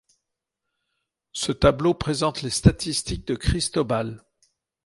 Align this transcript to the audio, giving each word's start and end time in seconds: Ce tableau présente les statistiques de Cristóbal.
Ce 1.31 1.51
tableau 1.51 1.93
présente 1.93 2.41
les 2.41 2.49
statistiques 2.49 3.27
de 3.27 3.35
Cristóbal. 3.35 4.23